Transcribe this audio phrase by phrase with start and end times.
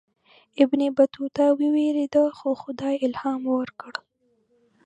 [0.63, 3.93] ابن بطوطه ووېرېدی خو خدای الهام ورکړ.